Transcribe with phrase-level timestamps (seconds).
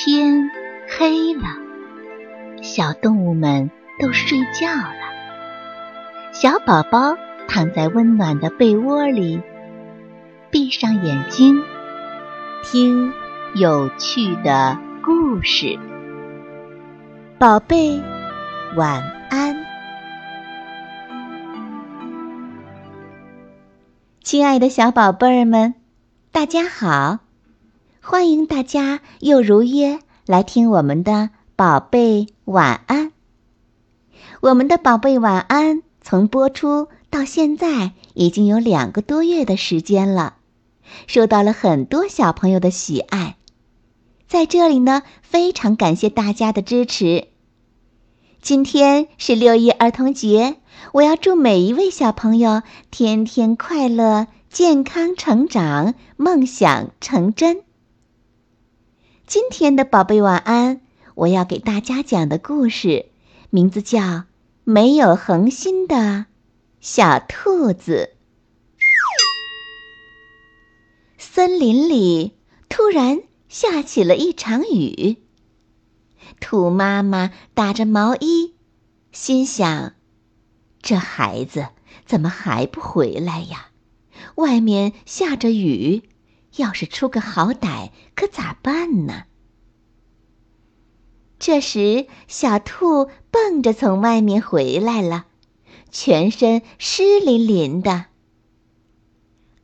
[0.00, 0.48] 天
[0.96, 1.42] 黑了，
[2.62, 4.94] 小动物们都睡觉了。
[6.30, 7.16] 小宝宝
[7.48, 9.42] 躺在温暖的被窝里，
[10.52, 11.60] 闭上眼睛，
[12.62, 13.12] 听
[13.56, 15.76] 有趣的故事。
[17.36, 18.00] 宝贝，
[18.76, 19.56] 晚安。
[24.22, 25.74] 亲爱的小宝贝儿们，
[26.30, 27.18] 大家好！
[28.10, 33.12] 欢迎大家又如约来听我们的宝贝晚安。
[34.40, 40.36] 我们的宝贝晚安从播出到现在已经有两个多月的时间了，
[41.06, 43.36] 受到了很多小朋友的喜爱。
[44.26, 47.28] 在这里呢，非常感谢大家的支持。
[48.40, 50.56] 今天是六一儿童节。
[50.92, 57.67] 我要祝每一位小朋友天天快乐、健康成长，梦想成真。
[59.28, 60.80] 今天的宝贝晚安，
[61.14, 63.10] 我要给大家讲的故事
[63.50, 64.00] 名字叫
[64.64, 66.24] 《没有恒心的
[66.80, 68.16] 小兔子》。
[71.18, 72.38] 森林里
[72.70, 73.20] 突然
[73.50, 75.18] 下起了一场雨，
[76.40, 78.54] 兔妈妈打着毛衣，
[79.12, 79.92] 心想。
[80.80, 81.68] 这孩子
[82.06, 83.72] 怎么还不回来呀？
[84.36, 86.04] 外面下着雨，
[86.56, 89.24] 要是出个好歹，可咋办呢？
[91.38, 95.26] 这时，小兔蹦着从外面回来了，
[95.90, 98.06] 全身湿淋淋的。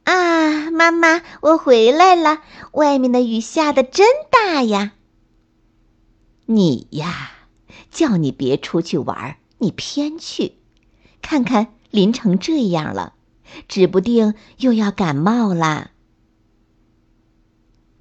[0.05, 2.43] 啊，妈妈，我回来了！
[2.73, 4.93] 外面的雨下的真大呀！
[6.47, 7.33] 你呀，
[7.91, 10.59] 叫你别出去玩，你偏去。
[11.23, 13.15] 看看淋成这样了，
[13.67, 15.91] 指不定又要感冒啦。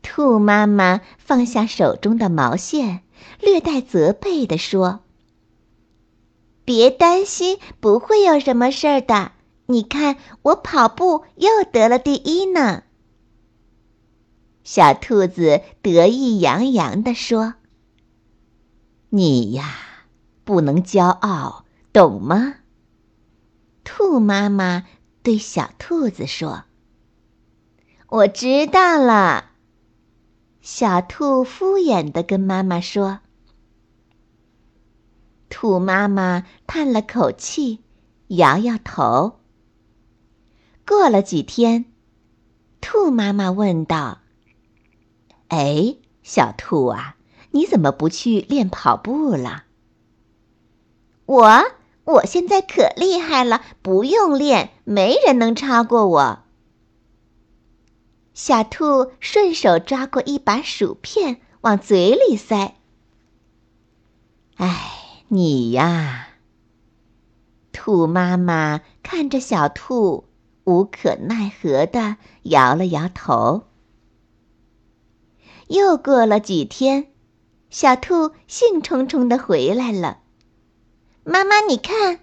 [0.04, 3.02] 兔妈妈放下手中的毛线，
[3.40, 5.00] 略带责备地说
[6.64, 9.32] ：“别担心，不会有什么事儿的。
[9.66, 12.84] 你看，我跑步又得了第一呢。”
[14.64, 17.56] 小兔子得意洋洋地说
[19.10, 19.74] ：“你呀，
[20.44, 22.56] 不能骄傲，懂吗？”
[23.84, 24.86] 兔妈妈
[25.24, 26.66] 对小兔子说
[28.10, 29.52] ：“我知道了。”
[30.66, 33.20] 小兔敷衍的跟妈妈说。
[35.50, 37.82] 兔妈妈叹了口气，
[38.28, 39.42] 摇摇头。
[40.88, 41.84] 过了几天，
[42.80, 44.20] 兔妈妈问道
[45.50, 47.18] ：“哎，小兔啊，
[47.52, 49.66] 你怎么不去练跑步了？”
[51.28, 51.64] 我。
[52.06, 56.43] 我现在可厉害了，不用练，没人能超过我。
[58.34, 62.76] 小兔顺手抓过一把薯片，往嘴里塞。
[64.56, 66.30] 哎，你呀！
[67.72, 70.26] 兔妈妈看着小兔，
[70.64, 73.64] 无可奈何的摇了摇头。
[75.68, 77.12] 又过了几天，
[77.70, 80.20] 小兔兴冲冲的回来了。
[81.24, 82.20] 妈妈，你看，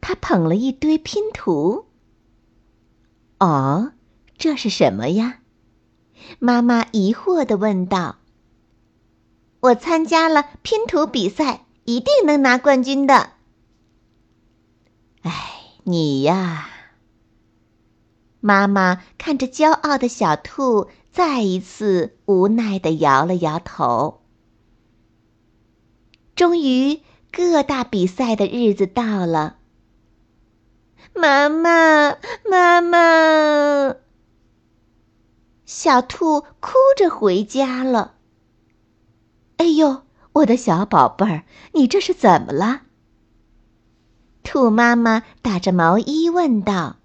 [0.00, 1.86] 他捧了一堆拼图。
[3.38, 3.92] 哦，
[4.42, 5.38] 这是什么呀？
[6.40, 8.16] 妈妈疑惑的问道。
[9.60, 13.34] 我参加了拼图比赛，一定能拿冠军的。
[15.22, 15.30] 哎，
[15.84, 16.68] 你呀！
[18.40, 24.22] 妈妈看着骄傲的小兔，再一次无奈的摇了摇头。
[26.34, 27.00] 终于。
[27.30, 29.56] 各大比赛的日子到了，
[31.14, 33.94] 妈妈，妈妈，
[35.74, 38.12] 小兔哭着回家了。
[39.56, 40.02] 哎呦，
[40.34, 42.82] 我的小宝贝儿，你这是怎么了？
[44.44, 46.96] 兔妈妈打着毛衣问道：“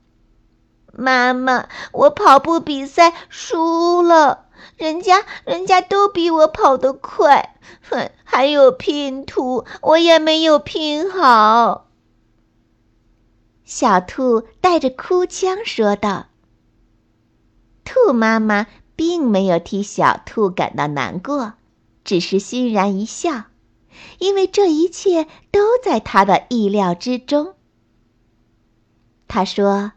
[0.91, 7.55] 妈妈，我跑步比赛输了。”人家人家都比我跑得快，
[7.89, 8.11] 哼！
[8.25, 11.87] 还有拼图，我也没有拼好。
[13.63, 16.25] 小兔带着哭腔说道。
[17.87, 18.67] 兔妈妈
[18.97, 21.53] 并没有替小兔感到难过，
[22.03, 23.45] 只是欣然一笑，
[24.19, 27.55] 因为这一切都在他的意料之中。
[29.29, 29.93] 他说：“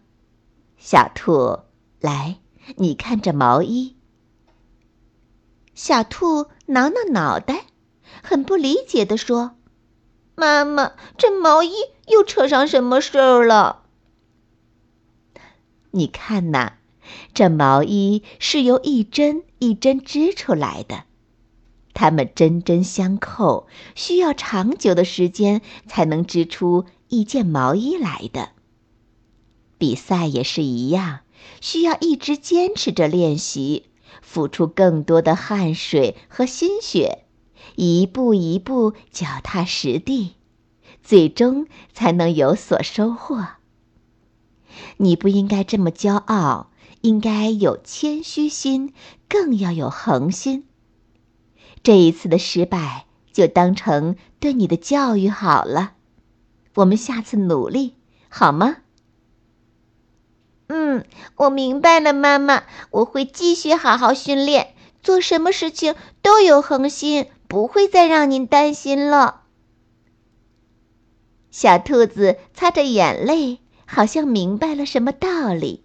[0.79, 1.59] 小兔，
[1.99, 2.39] 来，
[2.77, 3.97] 你看这毛衣。”
[5.75, 7.65] 小兔挠挠脑袋，
[8.23, 9.57] 很不理解地说
[10.37, 11.73] ：“妈妈，这毛衣
[12.07, 13.83] 又扯上什么事儿了？”
[15.91, 16.75] 你看呐，
[17.35, 21.05] 这毛衣是由一针一针织出来的，
[21.95, 28.51] 它们针针相扣，需要长久的时间才能织出一件毛衣来的。
[29.79, 31.21] 比赛也是一样，
[31.61, 33.87] 需要一直坚持着练习，
[34.21, 37.25] 付出更多的汗水和心血，
[37.77, 40.35] 一步一步脚踏实地，
[41.03, 43.47] 最终才能有所收获。
[44.99, 48.93] 你不应该这么骄傲，应该有谦虚心，
[49.29, 50.67] 更要有恒心。
[51.83, 55.95] 这一次的失败，就当成对你的教育好了。
[56.75, 57.95] 我们下次努力，
[58.29, 58.77] 好吗？
[60.69, 61.05] 嗯，
[61.37, 62.65] 我明白了，妈妈。
[62.91, 69.43] 我会继续好好训练，做什么事情都有恒心，不会再让您担心了。
[71.51, 75.83] 小兔子擦着眼泪，好像明白了什么道理。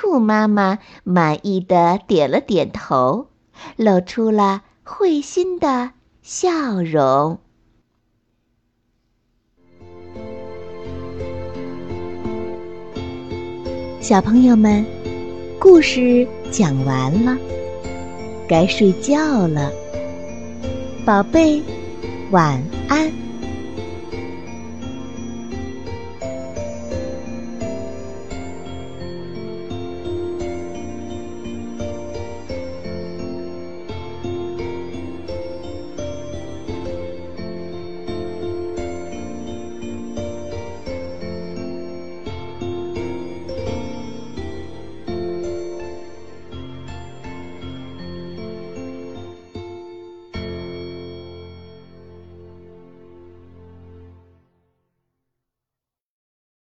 [0.00, 3.26] 兔妈妈满意的点了点头。
[3.74, 5.90] 露出了会心的
[6.22, 7.40] 笑容。
[14.00, 14.86] 小朋友们，
[15.58, 17.36] 故事讲完了，
[18.48, 19.72] 该睡觉了，
[21.04, 21.60] 宝贝，
[22.30, 23.27] 晚安。